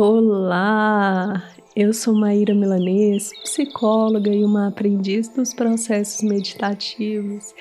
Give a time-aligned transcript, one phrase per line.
[0.00, 1.42] Olá,
[1.74, 7.52] eu sou Maíra Milanês, psicóloga e uma aprendiz dos processos meditativos,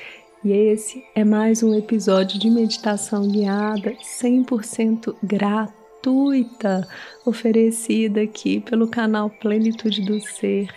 [0.45, 6.87] e esse é mais um episódio de meditação guiada 100% gratuita,
[7.25, 10.67] oferecida aqui pelo canal Plenitude do Ser.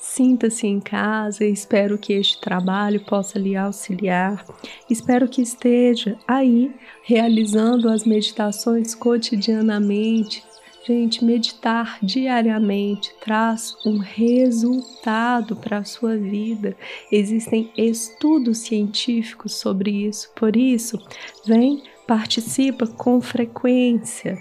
[0.00, 4.42] Sinta-se em casa espero que este trabalho possa lhe auxiliar.
[4.88, 10.42] Espero que esteja aí realizando as meditações cotidianamente,
[10.84, 16.76] Gente, meditar diariamente traz um resultado para a sua vida.
[17.10, 20.32] Existem estudos científicos sobre isso.
[20.34, 20.98] Por isso,
[21.46, 24.36] vem, participa com frequência.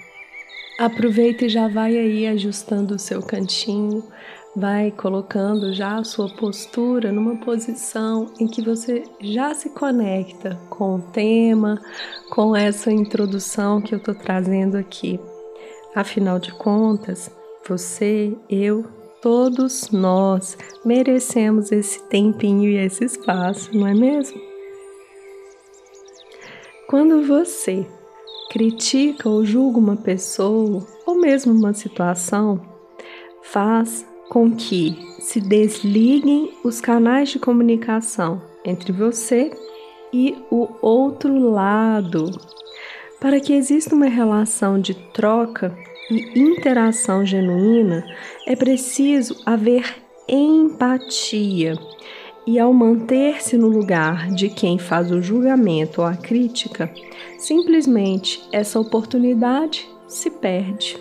[0.79, 4.03] Aproveita e já vai aí ajustando o seu cantinho,
[4.55, 10.95] vai colocando já a sua postura numa posição em que você já se conecta com
[10.95, 11.79] o tema,
[12.31, 15.19] com essa introdução que eu estou trazendo aqui.
[15.93, 17.29] Afinal de contas,
[17.67, 18.85] você, eu,
[19.21, 24.39] todos nós merecemos esse tempinho e esse espaço, não é mesmo?
[26.87, 27.85] Quando você
[28.49, 32.61] critica ou julga uma pessoa ou mesmo uma situação,
[33.43, 39.51] faz com que se desliguem os canais de comunicação entre você
[40.13, 42.31] e o outro lado
[43.21, 45.77] para que exista uma relação de troca
[46.09, 48.03] e interação genuína,
[48.47, 49.95] é preciso haver
[50.27, 51.77] empatia.
[52.47, 56.91] E ao manter-se no lugar de quem faz o julgamento ou a crítica,
[57.37, 60.97] simplesmente essa oportunidade se perde.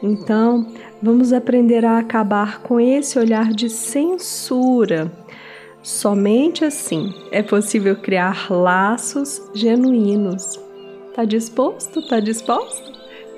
[0.00, 5.10] Então, vamos aprender a acabar com esse olhar de censura.
[5.82, 10.60] Somente assim é possível criar laços genuínos
[11.14, 12.00] Tá disposto?
[12.08, 12.90] Tá disposto?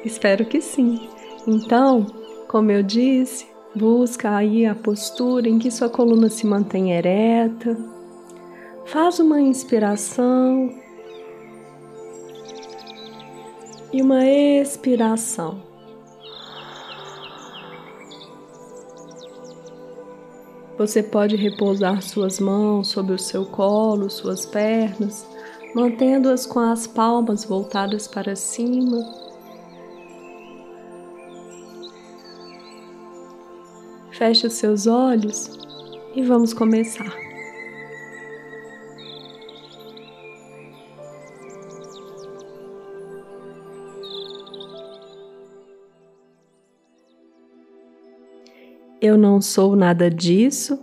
[0.05, 1.09] Espero que sim.
[1.47, 2.07] Então,
[2.47, 7.77] como eu disse, busca aí a postura em que sua coluna se mantém ereta.
[8.87, 10.71] Faz uma inspiração
[13.93, 15.61] e uma expiração.
[20.79, 25.34] Você pode repousar suas mãos sobre o seu colo, suas pernas
[25.75, 29.05] mantendo-as com as palmas voltadas para cima.
[34.13, 35.51] Feche os seus olhos
[36.15, 37.13] e vamos começar.
[49.01, 50.79] Eu não sou nada disso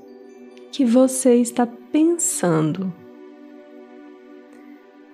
[0.72, 3.01] que você está pensando.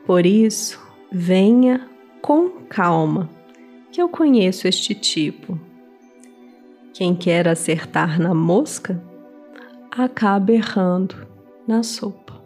[0.07, 0.79] Por isso,
[1.11, 1.85] venha
[2.21, 3.29] com calma,
[3.91, 5.59] que eu conheço este tipo.
[6.93, 9.03] Quem quer acertar na mosca,
[9.91, 11.27] acaba errando
[11.67, 12.41] na sopa.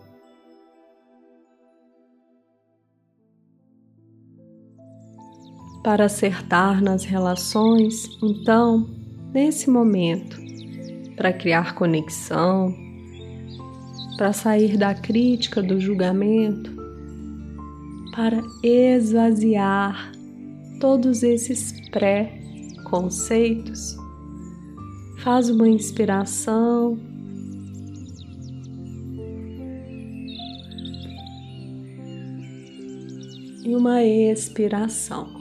[5.84, 8.90] Para acertar nas relações, então,
[9.32, 10.36] nesse momento,
[11.16, 12.74] para criar conexão,
[14.18, 16.81] para sair da crítica, do julgamento,
[18.22, 20.12] para esvaziar
[20.80, 23.98] todos esses pré-conceitos.
[25.24, 27.00] Faz uma inspiração.
[33.66, 35.41] E uma expiração.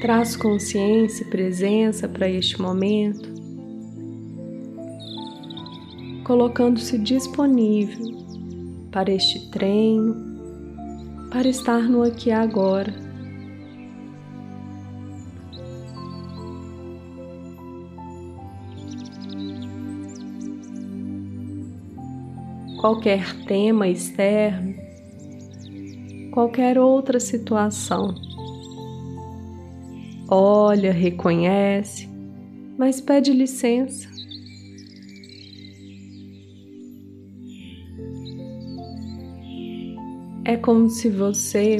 [0.00, 3.28] Traz consciência e presença para este momento,
[6.24, 8.06] colocando-se disponível
[8.90, 10.16] para este treino,
[11.30, 12.94] para estar no aqui e agora.
[22.80, 24.74] Qualquer tema externo,
[26.32, 28.29] qualquer outra situação
[30.30, 32.08] olha, reconhece,
[32.78, 34.08] mas pede licença.
[40.44, 41.78] É como se você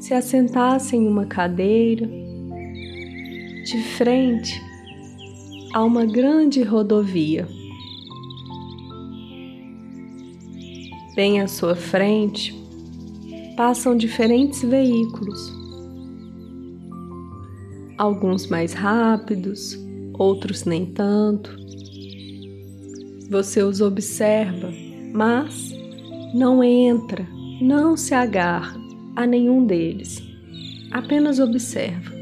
[0.00, 2.06] se assentasse em uma cadeira
[3.64, 4.62] de frente
[5.72, 7.48] a uma grande rodovia.
[11.16, 12.54] Bem à sua frente
[13.56, 15.53] passam diferentes veículos
[17.98, 19.78] alguns mais rápidos,
[20.14, 21.56] outros nem tanto.
[23.30, 24.70] Você os observa,
[25.12, 25.74] mas
[26.34, 27.26] não entra,
[27.60, 28.76] não se agarra
[29.16, 30.22] a nenhum deles.
[30.90, 32.13] Apenas observa.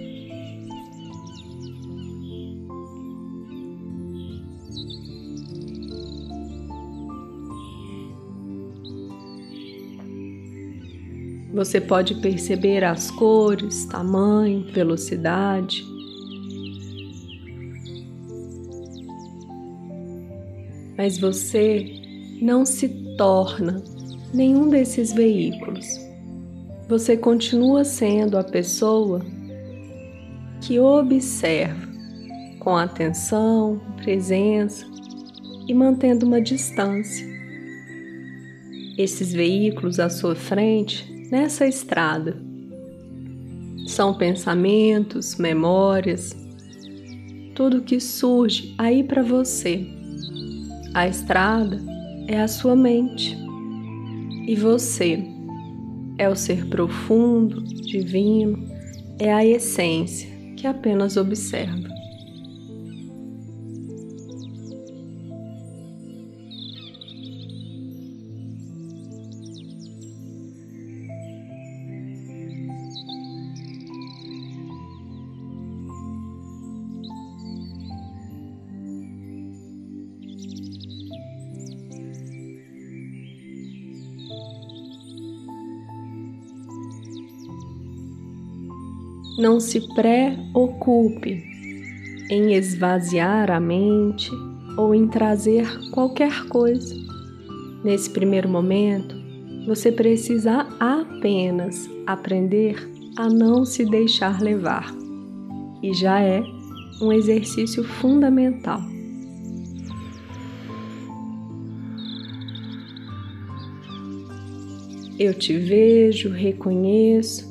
[11.62, 15.86] Você pode perceber as cores, tamanho, velocidade.
[20.98, 22.02] Mas você
[22.40, 23.80] não se torna
[24.34, 25.86] nenhum desses veículos.
[26.88, 29.24] Você continua sendo a pessoa
[30.60, 31.86] que observa
[32.58, 34.84] com atenção, presença
[35.68, 37.24] e mantendo uma distância.
[38.98, 42.36] Esses veículos à sua frente nessa estrada.
[43.86, 46.36] São pensamentos, memórias,
[47.54, 49.86] tudo que surge aí para você.
[50.92, 51.80] A estrada
[52.28, 53.34] é a sua mente
[54.46, 55.24] e você
[56.18, 58.68] é o ser profundo, divino,
[59.18, 60.28] é a essência
[60.58, 61.91] que apenas observa.
[89.38, 91.42] Não se preocupe
[92.30, 94.30] em esvaziar a mente
[94.76, 96.94] ou em trazer qualquer coisa.
[97.82, 99.16] Nesse primeiro momento,
[99.66, 102.76] você precisa apenas aprender
[103.16, 104.94] a não se deixar levar,
[105.82, 106.42] e já é
[107.00, 108.80] um exercício fundamental.
[115.18, 117.50] Eu te vejo, reconheço,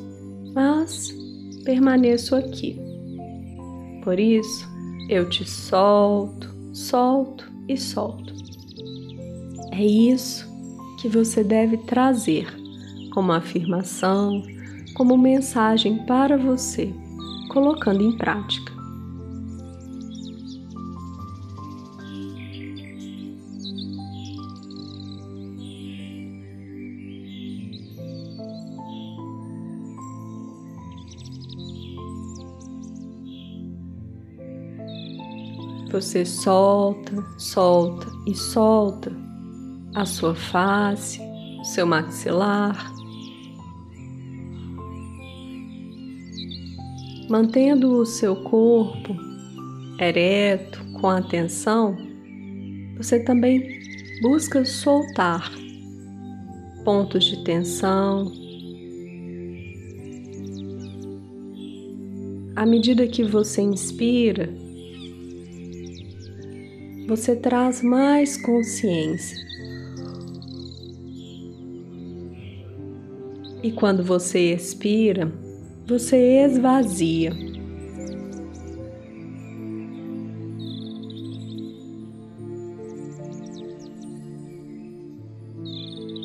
[0.54, 1.21] mas
[1.64, 2.80] permaneço aqui.
[4.04, 4.68] Por isso,
[5.10, 8.34] eu te solto, solto e solto.
[9.72, 10.50] É isso
[11.00, 12.48] que você deve trazer
[13.14, 14.44] como afirmação,
[14.96, 16.94] como mensagem para você,
[17.50, 18.61] colocando em prática.
[35.92, 39.12] Você solta, solta e solta
[39.94, 41.20] a sua face,
[41.60, 42.92] o seu maxilar,
[47.30, 49.16] mantendo o seu corpo
[50.00, 51.98] ereto, com atenção,
[52.96, 53.80] você também
[54.22, 55.52] busca soltar
[56.86, 58.32] pontos de tensão.
[62.56, 64.61] À medida que você inspira,
[67.12, 69.38] você traz mais consciência.
[73.62, 75.30] E quando você expira,
[75.86, 77.34] você esvazia.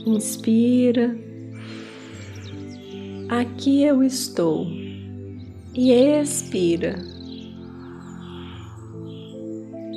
[0.07, 1.19] Inspira.
[3.29, 4.69] Aqui eu estou.
[5.75, 7.16] E expira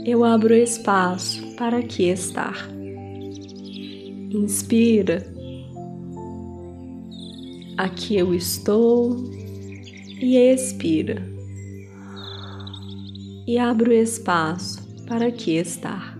[0.05, 2.69] eu abro espaço para aqui estar.
[4.31, 5.25] Inspira.
[7.77, 9.31] Aqui eu estou
[10.21, 11.23] e expira.
[13.47, 16.18] E abro espaço para aqui estar.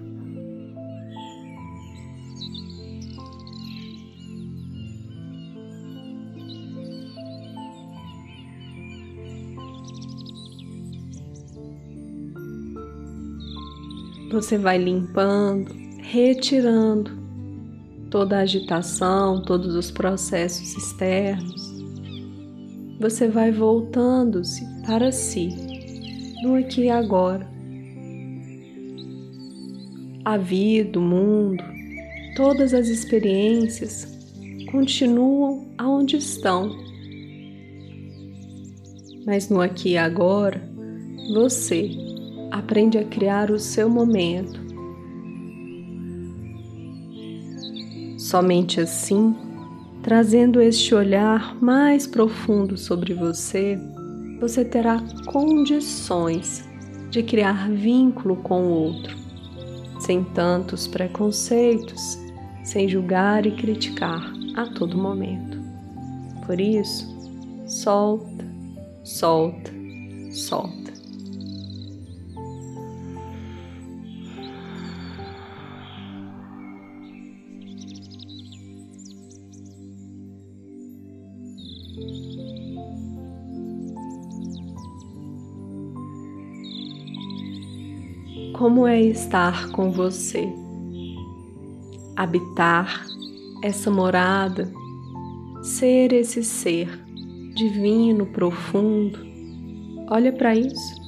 [14.39, 17.11] Você vai limpando, retirando
[18.09, 21.61] toda a agitação, todos os processos externos.
[23.01, 25.49] Você vai voltando-se para si,
[26.41, 27.45] no aqui e agora.
[30.23, 31.61] A vida, o mundo,
[32.37, 34.07] todas as experiências
[34.71, 36.73] continuam aonde estão.
[39.25, 40.63] Mas no aqui e agora,
[41.33, 42.08] você
[42.51, 44.59] aprende a criar o seu momento.
[48.17, 49.35] Somente assim,
[50.03, 53.79] trazendo este olhar mais profundo sobre você,
[54.39, 56.67] você terá condições
[57.09, 59.17] de criar vínculo com o outro,
[59.99, 62.17] sem tantos preconceitos,
[62.63, 65.57] sem julgar e criticar a todo momento.
[66.45, 67.07] Por isso,
[67.67, 68.45] solta,
[69.03, 69.71] solta,
[70.31, 70.98] solta.
[88.59, 90.45] Como é estar com você?
[92.13, 93.05] Habitar
[93.63, 94.69] essa morada,
[95.63, 96.89] ser esse ser
[97.55, 99.17] divino, profundo.
[100.09, 100.99] Olha para isso.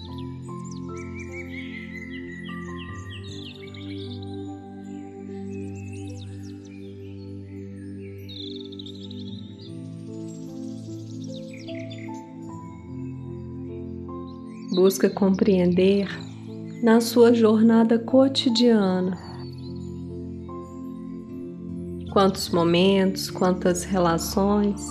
[14.74, 16.08] Busca compreender
[16.82, 19.16] na sua jornada cotidiana.
[22.12, 24.82] Quantos momentos, quantas relações,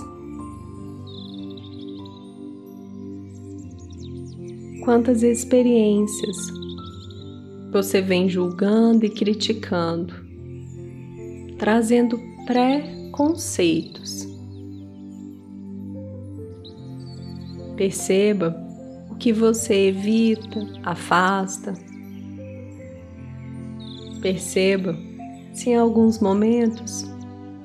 [4.85, 6.37] quantas experiências
[7.71, 10.13] você vem julgando e criticando,
[11.57, 14.27] trazendo pré-conceitos.
[17.75, 18.70] Perceba
[19.21, 21.75] que você evita, afasta.
[24.19, 24.97] Perceba
[25.53, 27.05] se em alguns momentos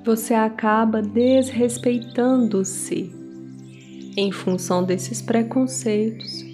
[0.05, 3.11] você acaba desrespeitando-se
[4.19, 6.45] em função desses preconceitos.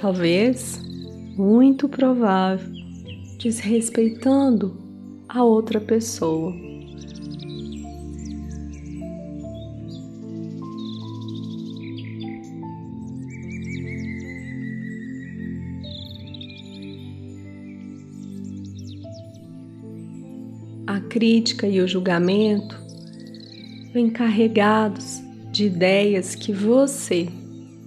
[0.00, 0.82] Talvez,
[1.36, 2.74] muito provável,
[3.38, 4.76] desrespeitando
[5.28, 6.65] a outra pessoa.
[21.16, 22.78] Crítica e o julgamento
[23.94, 27.26] vêm carregados de ideias que você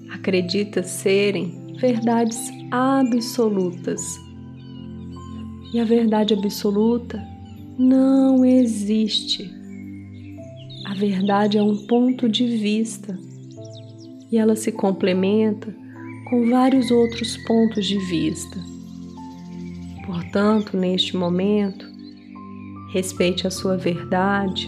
[0.10, 4.02] acredita serem verdades absolutas.
[5.72, 7.24] E a verdade absoluta
[7.78, 9.48] não existe.
[10.88, 13.16] A verdade é um ponto de vista
[14.32, 15.72] e ela se complementa
[16.32, 18.60] com vários outros pontos de vista.
[20.08, 21.88] Portanto, neste momento,
[22.89, 24.67] respeite a sua verdade,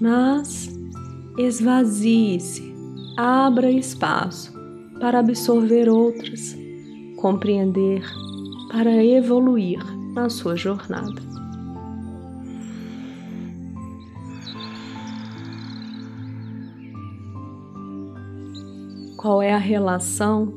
[0.00, 0.68] mas
[1.36, 2.74] esvazie-se,
[3.16, 4.52] abra espaço
[5.00, 6.56] para absorver outras,
[7.16, 8.02] compreender,
[8.70, 9.78] para evoluir
[10.14, 11.22] na sua jornada.
[19.16, 20.54] Qual é a relação,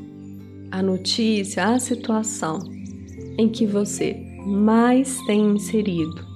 [0.69, 2.59] a notícia, a situação
[3.37, 6.30] em que você mais tem inserido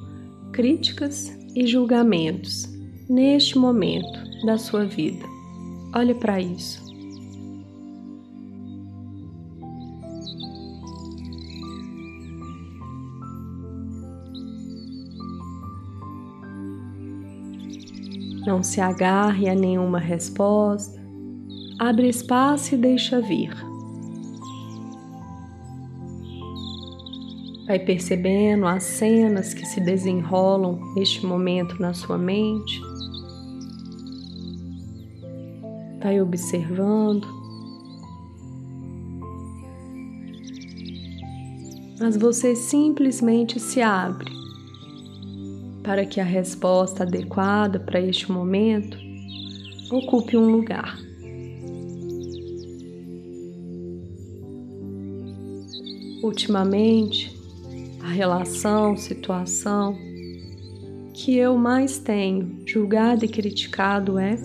[0.56, 2.66] críticas e julgamentos
[3.10, 5.26] neste momento da sua vida.
[5.94, 6.82] Olhe para isso.
[18.48, 20.98] Não se agarre a nenhuma resposta.
[21.78, 23.75] Abre espaço e deixa vir.
[27.68, 32.80] Vai percebendo as cenas que se desenrolam neste momento na sua mente.
[36.02, 37.28] Vai observando.
[42.00, 44.32] Mas você simplesmente se abre
[45.82, 48.98] para que a resposta adequada para este momento
[49.92, 51.00] ocupe um lugar.
[56.24, 57.35] Ultimamente,
[58.06, 59.98] a relação, situação
[61.12, 64.38] que eu mais tenho julgado e criticado é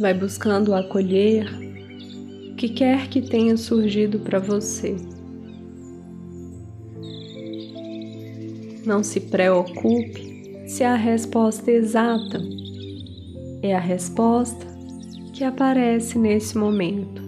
[0.00, 1.46] vai buscando acolher
[2.50, 5.17] o que quer que tenha surgido para você.
[8.88, 12.40] Não se preocupe se a resposta exata
[13.60, 14.66] é a resposta
[15.34, 17.20] que aparece nesse momento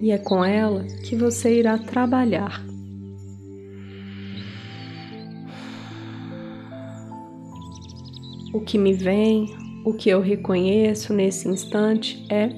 [0.00, 2.64] e é com ela que você irá trabalhar.
[8.54, 9.54] O que me vem,
[9.84, 12.48] o que eu reconheço nesse instante é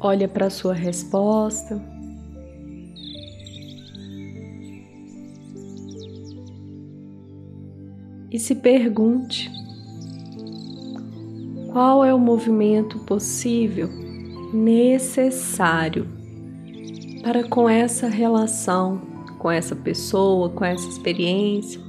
[0.00, 1.80] Olha para a sua resposta.
[8.30, 9.50] E se pergunte:
[11.72, 13.88] qual é o movimento possível,
[14.52, 16.06] necessário
[17.22, 19.00] para com essa relação,
[19.38, 21.80] com essa pessoa, com essa experiência,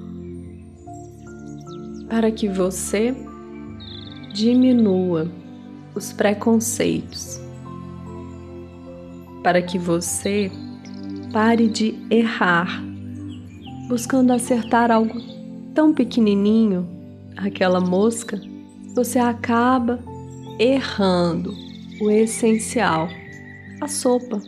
[2.10, 3.16] para que você
[4.34, 5.32] diminua
[5.96, 7.39] os preconceitos,
[9.44, 10.52] para que você
[11.32, 12.84] pare de errar,
[13.88, 15.20] buscando acertar algo
[15.74, 16.88] tão pequenininho,
[17.38, 18.42] aquela mosca,
[18.96, 20.00] você acaba
[20.60, 21.54] errando
[22.02, 23.08] o essencial,
[23.80, 24.42] a sopa,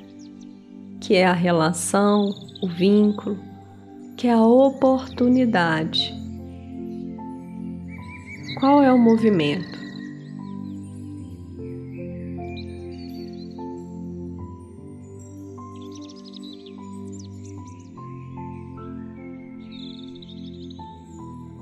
[1.00, 3.38] que é a relação, o vínculo,
[4.18, 6.14] que é a oportunidade.
[8.60, 9.71] Qual é o movimento?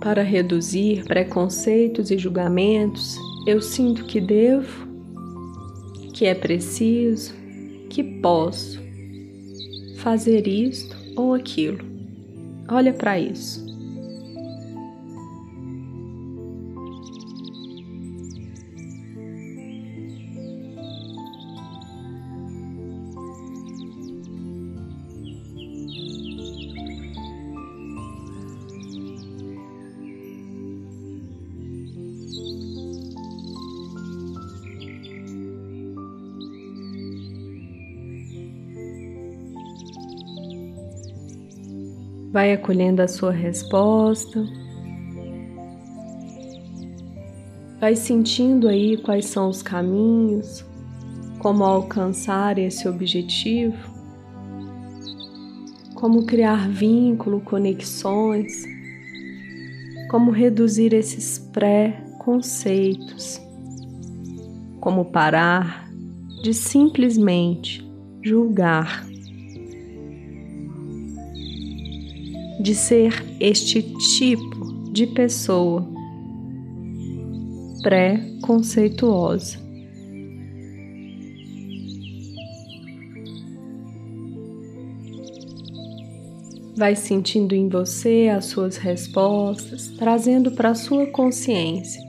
[0.10, 4.88] Para reduzir preconceitos e julgamentos, eu sinto que devo,
[6.16, 7.32] que é preciso,
[7.92, 8.82] que posso
[9.98, 11.86] fazer isto ou aquilo.
[12.68, 13.63] Olha para isso.
[42.40, 44.42] Vai acolhendo a sua resposta.
[47.82, 50.64] Vai sentindo aí quais são os caminhos,
[51.40, 53.75] como alcançar esse objetivo,
[55.96, 58.64] como criar vínculo, conexões,
[60.10, 63.38] como reduzir esses pré-conceitos,
[64.80, 65.92] como parar
[66.42, 67.86] de simplesmente
[68.24, 69.06] julgar
[72.59, 75.87] de ser este tipo de pessoa
[77.81, 79.57] pré-conceituosa.
[86.75, 92.01] Vai sentindo em você as suas respostas, trazendo para a sua consciência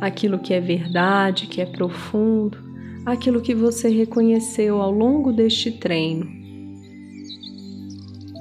[0.00, 2.58] aquilo que é verdade, que é profundo,
[3.04, 6.45] aquilo que você reconheceu ao longo deste treino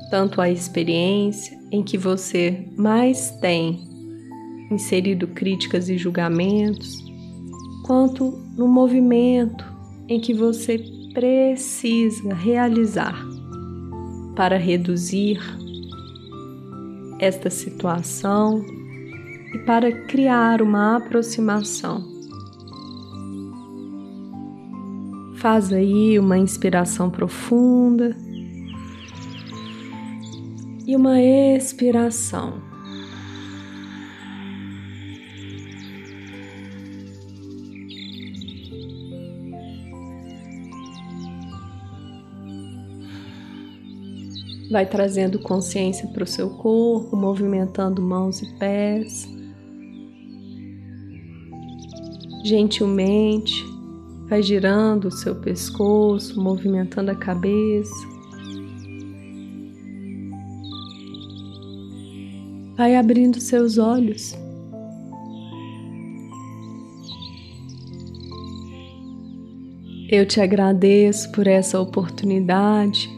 [0.10, 3.80] tanto a experiência em que você mais tem
[4.72, 7.04] inserido críticas e julgamentos,
[7.86, 9.66] quanto no movimento
[10.08, 13.16] em que você precisa realizar
[14.36, 15.40] para reduzir
[17.20, 18.66] esta situação
[19.54, 22.04] e para criar uma aproximação.
[25.38, 28.16] Faz aí uma inspiração profunda
[30.86, 32.62] e uma expiração.
[44.72, 49.28] Vai trazendo consciência para o seu corpo, movimentando mãos e pés.
[52.44, 53.64] Gentilmente,
[54.28, 58.15] vai girando o seu pescoço, movimentando a cabeça.
[62.78, 64.38] Vai abrindo seus olhos.
[70.10, 73.10] Eu te agradeço por essa oportunidade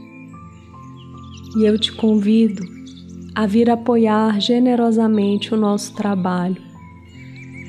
[1.57, 2.63] e eu te convido
[3.33, 6.61] a vir apoiar generosamente o nosso trabalho.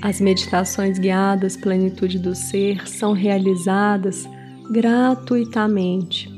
[0.02, 4.28] As meditações guiadas Plenitude do Ser são realizadas
[4.70, 6.30] gratuitamente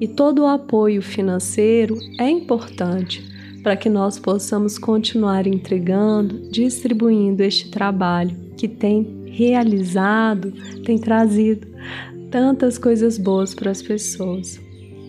[0.00, 3.33] e todo o apoio financeiro é importante
[3.64, 10.52] para que nós possamos continuar entregando, distribuindo este trabalho que tem realizado,
[10.84, 11.66] tem trazido
[12.30, 14.60] tantas coisas boas para as pessoas.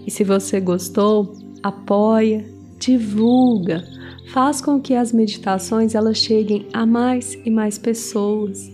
[0.07, 2.45] E se você gostou, apoia,
[2.79, 3.83] divulga,
[4.31, 8.71] faz com que as meditações elas cheguem a mais e mais pessoas.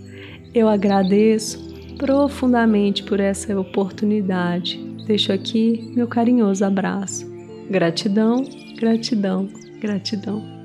[0.53, 1.59] Eu agradeço
[1.97, 4.79] profundamente por essa oportunidade.
[5.07, 7.25] Deixo aqui meu carinhoso abraço.
[7.69, 8.43] Gratidão,
[8.77, 9.49] gratidão,
[9.81, 10.60] Gratidão.